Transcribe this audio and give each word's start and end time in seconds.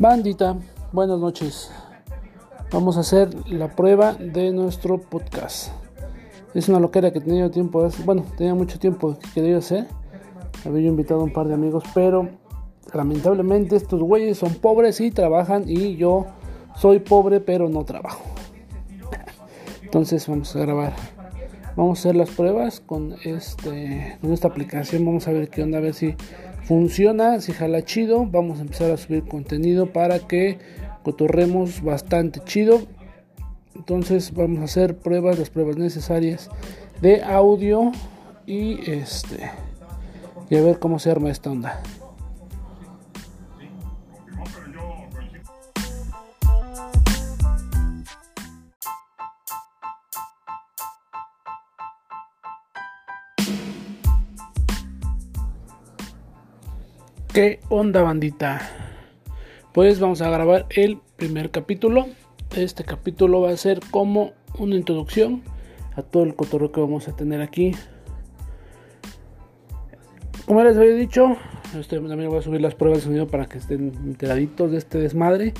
Bandita, 0.00 0.56
buenas 0.92 1.18
noches. 1.18 1.72
Vamos 2.70 2.96
a 2.96 3.00
hacer 3.00 3.30
la 3.50 3.74
prueba 3.74 4.14
de 4.14 4.52
nuestro 4.52 5.00
podcast. 5.00 5.72
Es 6.54 6.68
una 6.68 6.78
loquera 6.78 7.12
que 7.12 7.20
tenía 7.20 7.50
tiempo, 7.50 7.88
bueno, 8.04 8.24
tenía 8.36 8.54
mucho 8.54 8.78
tiempo 8.78 9.18
que 9.18 9.28
quería 9.32 9.58
hacer. 9.58 9.88
Había 10.64 10.86
invitado 10.86 11.18
a 11.18 11.24
un 11.24 11.32
par 11.32 11.48
de 11.48 11.54
amigos, 11.54 11.82
pero 11.94 12.28
lamentablemente 12.94 13.74
estos 13.74 14.00
güeyes 14.00 14.38
son 14.38 14.54
pobres 14.54 15.00
y 15.00 15.10
trabajan 15.10 15.64
y 15.66 15.96
yo 15.96 16.26
soy 16.76 17.00
pobre 17.00 17.40
pero 17.40 17.68
no 17.68 17.84
trabajo. 17.84 18.22
Entonces 19.82 20.28
vamos 20.28 20.54
a 20.54 20.60
grabar. 20.60 20.92
Vamos 21.74 21.98
a 21.98 22.00
hacer 22.02 22.14
las 22.14 22.30
pruebas 22.30 22.78
con 22.78 23.16
este 23.24 24.16
con 24.20 24.32
esta 24.32 24.46
aplicación. 24.46 25.04
Vamos 25.04 25.26
a 25.26 25.32
ver 25.32 25.48
qué 25.48 25.64
onda, 25.64 25.78
a 25.78 25.80
ver 25.80 25.94
si 25.94 26.14
funciona, 26.68 27.40
si 27.40 27.52
jala 27.52 27.82
chido. 27.82 28.26
Vamos 28.26 28.58
a 28.58 28.62
empezar 28.62 28.90
a 28.90 28.98
subir 28.98 29.24
contenido 29.24 29.90
para 29.90 30.18
que 30.18 30.58
cotorremos 31.02 31.82
bastante 31.82 32.40
chido. 32.44 32.82
Entonces 33.74 34.34
vamos 34.34 34.60
a 34.60 34.64
hacer 34.64 34.98
pruebas, 34.98 35.38
las 35.38 35.48
pruebas 35.48 35.76
necesarias 35.76 36.50
de 37.00 37.22
audio 37.22 37.90
y 38.46 38.90
este 38.90 39.50
y 40.50 40.56
a 40.56 40.62
ver 40.62 40.78
cómo 40.78 40.98
se 40.98 41.10
arma 41.10 41.30
esta 41.30 41.50
onda. 41.50 41.80
¿Qué 57.38 57.60
onda 57.68 58.02
bandita? 58.02 58.68
Pues 59.72 60.00
vamos 60.00 60.22
a 60.22 60.28
grabar 60.28 60.66
el 60.70 60.98
primer 61.14 61.52
capítulo. 61.52 62.08
Este 62.56 62.82
capítulo 62.82 63.42
va 63.42 63.50
a 63.50 63.56
ser 63.56 63.78
como 63.92 64.32
una 64.58 64.74
introducción 64.74 65.44
a 65.94 66.02
todo 66.02 66.24
el 66.24 66.34
cotorreo 66.34 66.72
que 66.72 66.80
vamos 66.80 67.06
a 67.06 67.14
tener 67.14 67.40
aquí. 67.40 67.76
Como 70.46 70.64
les 70.64 70.76
había 70.76 70.94
dicho, 70.94 71.36
este, 71.78 72.00
también 72.00 72.28
voy 72.28 72.40
a 72.40 72.42
subir 72.42 72.60
las 72.60 72.74
pruebas 72.74 72.98
de 72.98 73.04
sonido 73.04 73.28
para 73.28 73.46
que 73.46 73.58
estén 73.58 73.92
enteraditos 74.04 74.72
de 74.72 74.78
este 74.78 74.98
desmadre. 74.98 75.54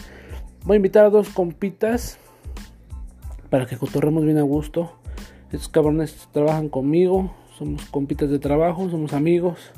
Voy 0.65 0.75
a 0.75 0.79
invitar 0.79 1.05
a 1.05 1.11
dos 1.11 1.29
compitas 1.29 2.19
para 3.51 3.67
que 3.67 3.77
cotorremos 3.77 4.25
bien 4.25 4.39
a 4.39 4.43
gusto. 4.43 4.95
Estos 5.53 5.69
cabrones 5.69 6.29
trabajan 6.33 6.71
conmigo, 6.71 7.33
somos 7.57 7.85
compitas 7.85 8.31
de 8.31 8.41
trabajo, 8.41 8.91
somos 8.91 9.13
amigos. 9.13 9.71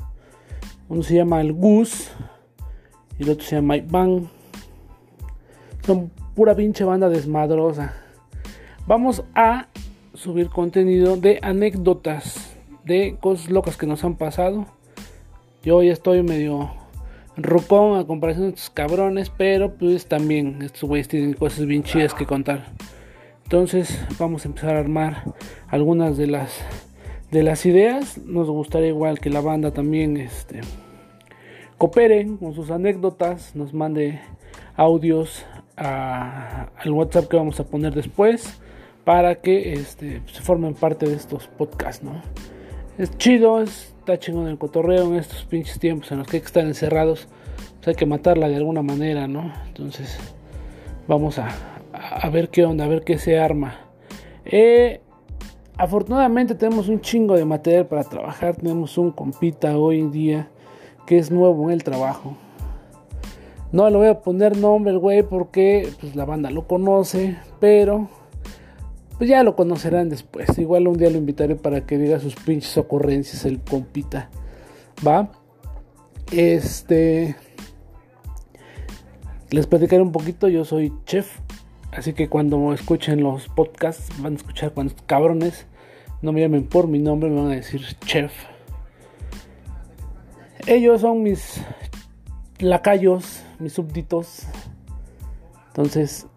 Uno 0.91 1.03
se 1.03 1.15
llama 1.15 1.39
el 1.39 1.53
Gus 1.53 2.11
y 3.17 3.23
el 3.23 3.29
otro 3.29 3.45
se 3.45 3.55
llama 3.55 3.77
Iván. 3.77 4.27
Son 5.85 6.11
pura 6.35 6.53
pinche 6.53 6.83
banda 6.83 7.07
desmadrosa. 7.07 7.93
Vamos 8.87 9.23
a 9.33 9.67
subir 10.13 10.49
contenido 10.49 11.15
de 11.15 11.39
anécdotas 11.41 12.53
de 12.83 13.15
cosas 13.21 13.49
locas 13.49 13.77
que 13.77 13.87
nos 13.87 14.03
han 14.03 14.15
pasado. 14.15 14.65
Yo 15.63 15.81
ya 15.81 15.93
estoy 15.93 16.23
medio 16.23 16.71
rucón 17.37 17.97
a 17.97 18.05
comparación 18.05 18.47
de 18.47 18.49
estos 18.49 18.69
cabrones, 18.69 19.29
pero 19.29 19.73
pues 19.75 20.07
también 20.07 20.61
estos 20.61 20.89
güeyes 20.89 21.07
tienen 21.07 21.35
cosas 21.35 21.67
bien 21.67 21.83
chidas 21.83 22.13
que 22.13 22.25
contar. 22.25 22.65
Entonces 23.45 23.97
vamos 24.19 24.43
a 24.43 24.49
empezar 24.49 24.75
a 24.75 24.79
armar 24.79 25.23
algunas 25.69 26.17
de 26.17 26.27
las 26.27 26.51
de 27.31 27.43
las 27.43 27.65
ideas. 27.65 28.17
Nos 28.19 28.49
gustaría 28.49 28.89
igual 28.89 29.19
que 29.19 29.29
la 29.29 29.41
banda 29.41 29.71
también 29.71 30.17
este, 30.17 30.61
coopere 31.77 32.27
con 32.39 32.53
sus 32.53 32.69
anécdotas, 32.69 33.55
nos 33.55 33.73
mande 33.73 34.19
audios 34.75 35.45
al 35.75 36.91
WhatsApp 36.91 37.27
que 37.27 37.37
vamos 37.37 37.59
a 37.59 37.63
poner 37.65 37.93
después 37.93 38.61
para 39.03 39.35
que 39.35 39.73
este, 39.73 40.21
se 40.31 40.41
formen 40.41 40.75
parte 40.75 41.07
de 41.07 41.15
estos 41.15 41.47
podcasts, 41.47 42.03
¿no? 42.03 42.21
Es 42.97 43.17
chido, 43.17 43.61
está 43.63 44.19
chingón 44.19 44.47
el 44.47 44.59
cotorreo 44.59 45.07
en 45.07 45.15
estos 45.15 45.43
pinches 45.45 45.79
tiempos 45.79 46.11
en 46.11 46.19
los 46.19 46.27
que 46.27 46.37
hay 46.37 46.41
que 46.41 46.47
estar 46.47 46.63
encerrados, 46.63 47.27
pues 47.77 47.87
hay 47.87 47.95
que 47.95 48.05
matarla 48.05 48.47
de 48.47 48.57
alguna 48.57 48.83
manera, 48.83 49.27
¿no? 49.27 49.51
Entonces, 49.67 50.19
vamos 51.07 51.39
a, 51.39 51.49
a 51.93 52.29
ver 52.29 52.49
qué 52.49 52.63
onda, 52.63 52.85
a 52.85 52.87
ver 52.87 53.03
qué 53.03 53.17
se 53.17 53.39
arma. 53.39 53.79
Eh, 54.45 55.01
Afortunadamente 55.81 56.53
tenemos 56.53 56.89
un 56.89 57.01
chingo 57.01 57.35
de 57.35 57.43
material 57.43 57.87
para 57.87 58.03
trabajar. 58.03 58.55
Tenemos 58.55 58.99
un 58.99 59.09
compita 59.09 59.79
hoy 59.79 59.99
en 59.99 60.11
día 60.11 60.47
que 61.07 61.17
es 61.17 61.31
nuevo 61.31 61.63
en 61.63 61.71
el 61.71 61.83
trabajo. 61.83 62.37
No 63.71 63.89
le 63.89 63.97
voy 63.97 64.07
a 64.07 64.21
poner 64.21 64.55
nombre 64.55 64.95
güey 64.95 65.23
porque 65.23 65.91
pues, 65.99 66.15
la 66.15 66.25
banda 66.25 66.51
lo 66.51 66.67
conoce, 66.67 67.35
pero 67.59 68.07
pues 69.17 69.27
ya 69.27 69.41
lo 69.41 69.55
conocerán 69.55 70.09
después. 70.09 70.55
Igual 70.59 70.87
un 70.87 70.97
día 70.97 71.09
lo 71.09 71.17
invitaré 71.17 71.55
para 71.55 71.83
que 71.83 71.97
diga 71.97 72.19
sus 72.19 72.35
pinches 72.35 72.77
ocurrencias 72.77 73.43
el 73.45 73.59
compita. 73.59 74.29
¿Va? 75.05 75.31
Este... 76.31 77.35
Les 79.49 79.65
platicaré 79.65 80.03
un 80.03 80.11
poquito, 80.11 80.47
yo 80.47 80.63
soy 80.63 80.93
chef, 81.05 81.39
así 81.91 82.13
que 82.13 82.29
cuando 82.29 82.73
escuchen 82.73 83.21
los 83.23 83.47
podcasts 83.47 84.09
van 84.21 84.33
a 84.33 84.35
escuchar 84.37 84.71
cuando 84.71 84.93
cabrones 85.05 85.67
no 86.21 86.31
me 86.31 86.41
llamen 86.41 86.63
por 86.65 86.87
mi 86.87 86.99
nombre, 86.99 87.29
me 87.29 87.41
van 87.41 87.51
a 87.51 87.55
decir 87.55 87.81
chef. 88.05 88.31
Ellos 90.67 91.01
son 91.01 91.23
mis 91.23 91.61
lacayos, 92.59 93.43
mis 93.59 93.73
súbditos. 93.73 94.47
Entonces, 95.67 96.27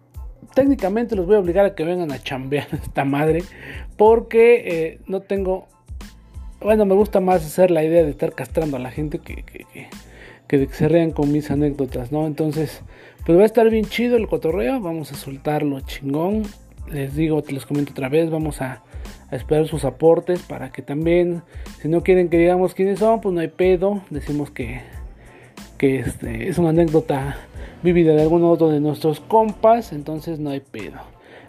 técnicamente 0.55 1.15
los 1.15 1.27
voy 1.27 1.35
a 1.35 1.39
obligar 1.39 1.65
a 1.65 1.75
que 1.75 1.83
vengan 1.83 2.11
a 2.11 2.21
chambear 2.21 2.67
esta 2.83 3.05
madre. 3.05 3.43
Porque 3.97 4.63
eh, 4.65 4.99
no 5.07 5.21
tengo. 5.21 5.67
Bueno, 6.59 6.85
me 6.85 6.95
gusta 6.95 7.19
más 7.19 7.45
hacer 7.45 7.69
la 7.69 7.83
idea 7.83 8.03
de 8.03 8.09
estar 8.09 8.33
castrando 8.33 8.77
a 8.77 8.79
la 8.79 8.89
gente 8.89 9.19
que, 9.19 9.45
que 10.47 10.67
se 10.67 10.87
rean 10.87 11.11
con 11.11 11.31
mis 11.31 11.51
anécdotas, 11.51 12.11
¿no? 12.11 12.27
Entonces, 12.27 12.81
pues 13.25 13.37
va 13.37 13.43
a 13.43 13.45
estar 13.45 13.69
bien 13.69 13.85
chido 13.85 14.17
el 14.17 14.27
cotorreo. 14.27 14.79
Vamos 14.79 15.11
a 15.11 15.15
soltarlo 15.15 15.79
chingón. 15.81 16.43
Les 16.91 17.15
digo, 17.15 17.43
les 17.49 17.65
comento 17.65 17.91
otra 17.91 18.09
vez. 18.09 18.29
Vamos 18.29 18.61
a 18.61 18.83
a 19.29 19.35
esperar 19.35 19.67
sus 19.67 19.85
aportes 19.85 20.41
para 20.43 20.71
que 20.71 20.81
también, 20.81 21.43
si 21.81 21.87
no 21.87 22.03
quieren 22.03 22.29
que 22.29 22.37
digamos 22.37 22.73
quiénes 22.73 22.99
son, 22.99 23.21
pues 23.21 23.33
no 23.33 23.41
hay 23.41 23.47
pedo, 23.47 24.01
decimos 24.09 24.51
que, 24.51 24.81
que 25.77 25.99
este, 25.99 26.47
es 26.47 26.57
una 26.57 26.69
anécdota 26.69 27.37
vivida 27.81 28.13
de 28.13 28.21
alguno 28.21 28.51
otro 28.51 28.69
de 28.69 28.79
nuestros 28.79 29.19
compas, 29.19 29.93
entonces 29.93 30.39
no 30.39 30.51
hay 30.51 30.59
pedo. 30.59 30.99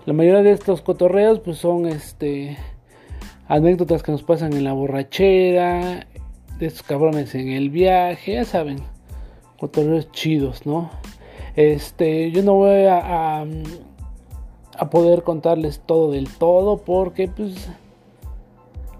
La 0.06 0.12
mayoría 0.12 0.42
de 0.42 0.52
estos 0.52 0.82
cotorreos 0.82 1.40
pues 1.40 1.58
son 1.58 1.86
este 1.86 2.56
anécdotas 3.48 4.02
que 4.02 4.12
nos 4.12 4.22
pasan 4.22 4.52
en 4.52 4.64
la 4.64 4.72
borrachera, 4.72 6.06
de 6.58 6.66
estos 6.66 6.82
cabrones 6.82 7.34
en 7.34 7.48
el 7.48 7.70
viaje, 7.70 8.34
ya 8.34 8.44
saben, 8.44 8.78
cotorreos 9.58 10.10
chidos, 10.12 10.66
¿no? 10.66 10.90
Este, 11.54 12.30
yo 12.30 12.42
no 12.42 12.54
voy 12.54 12.84
a 12.86 13.44
a 14.78 14.90
poder 14.90 15.22
contarles 15.22 15.80
todo 15.80 16.12
del 16.12 16.28
todo 16.28 16.78
porque 16.78 17.28
pues 17.28 17.68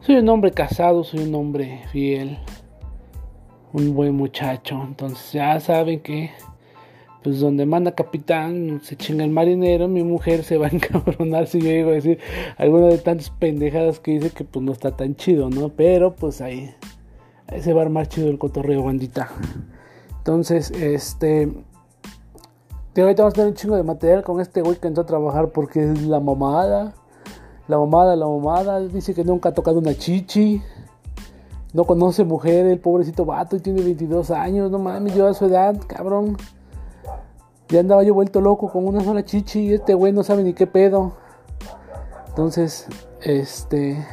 soy 0.01 0.17
un 0.17 0.29
hombre 0.29 0.53
casado, 0.53 1.05
soy 1.05 1.21
un 1.21 1.35
hombre 1.35 1.83
fiel, 1.93 2.39
un 3.73 3.95
buen 3.95 4.15
muchacho, 4.15 4.83
entonces 4.87 5.33
ya 5.33 5.59
saben 5.61 6.01
que 6.01 6.31
pues 7.23 7.41
donde 7.41 7.67
manda 7.67 7.93
capitán 7.93 8.81
se 8.83 8.97
chinga 8.97 9.25
el 9.25 9.31
marinero, 9.31 9.89
mi 9.89 10.05
mujer 10.05 10.45
se 10.45 10.59
va 10.59 10.67
a 10.67 10.71
encabronar 10.73 11.47
si 11.47 11.61
yo 11.61 11.71
digo 11.71 11.91
decir 11.91 12.19
alguna 12.57 12.87
de 12.87 12.99
tantas 12.99 13.31
pendejadas 13.31 14.01
que 14.01 14.13
dice 14.13 14.31
que 14.31 14.45
pues 14.45 14.65
no 14.65 14.73
está 14.73 14.97
tan 14.97 15.17
chido, 15.17 15.51
¿no? 15.51 15.71
Pero 15.71 16.15
pues 16.15 16.41
ahí 16.41 16.73
se 17.61 17.73
va 17.73 17.83
a 17.83 17.85
armar 17.85 18.09
chido 18.09 18.29
el 18.29 18.39
cotorreo, 18.39 18.85
bandita. 18.85 19.29
Entonces, 20.19 20.71
este 20.73 21.65
ahorita 23.03 23.23
vamos 23.23 23.35
a 23.35 23.37
tener 23.37 23.49
un 23.49 23.55
chingo 23.55 23.77
de 23.77 23.83
material 23.83 24.23
con 24.23 24.41
este 24.41 24.63
güey 24.63 24.77
que 24.77 24.89
entró 24.89 25.03
a 25.03 25.07
trabajar 25.07 25.51
porque 25.51 25.91
es 25.91 26.03
la 26.03 26.21
mamada. 26.21 26.95
La 27.69 27.79
mamada, 27.79 28.17
la 28.17 28.27
mamada. 28.27 28.81
Dice 28.81 29.15
que 29.15 29.25
nunca 29.25 29.51
ha 29.51 29.55
tocado 29.55 29.79
una 29.79 29.95
chichi. 29.95 30.63
No 31.73 31.85
conoce 31.85 32.25
mujer, 32.25 32.67
el 32.67 32.79
pobrecito 32.79 33.25
vato 33.25 33.59
tiene 33.61 33.83
22 33.83 34.31
años. 34.31 34.71
No 34.71 34.79
mames, 34.79 35.15
yo 35.15 35.27
a 35.27 35.35
su 35.35 35.47
edad, 35.47 35.77
cabrón. 35.87 36.37
Ya 37.69 37.81
andaba 37.81 38.03
yo 38.03 38.15
vuelto 38.15 38.41
loco 38.41 38.71
con 38.71 38.87
una 38.87 39.03
sola 39.03 39.25
chichi 39.25 39.61
y 39.61 39.75
este 39.75 39.93
güey 39.95 40.13
no 40.13 40.23
sabe 40.23 40.43
ni 40.43 40.55
qué 40.55 40.67
pedo. 40.67 41.17
Entonces, 42.29 42.87
este. 43.21 44.07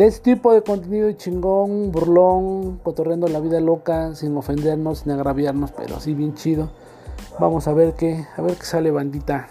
De 0.00 0.06
este 0.06 0.34
tipo 0.34 0.54
de 0.54 0.62
contenido 0.62 1.12
chingón, 1.12 1.92
burlón, 1.92 2.78
cotorreando 2.78 3.28
la 3.28 3.38
vida 3.38 3.60
loca, 3.60 4.14
sin 4.14 4.34
ofendernos, 4.34 5.00
sin 5.00 5.12
agraviarnos, 5.12 5.72
pero 5.72 5.96
así 5.96 6.14
bien 6.14 6.32
chido. 6.34 6.70
Vamos 7.38 7.68
a 7.68 7.74
ver 7.74 7.92
qué, 7.92 8.24
a 8.34 8.40
ver 8.40 8.56
qué 8.56 8.64
sale 8.64 8.90
bandita. 8.90 9.46